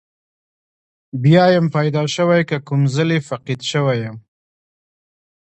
بیا 1.23 1.45
یم 1.53 1.65
پیدا 1.75 2.03
شوی 2.15 2.41
که 2.49 2.57
کوم 2.67 2.81
ځلې 2.95 3.19
فقید 3.29 3.61
شوی 3.71 3.97
یم. 4.03 4.17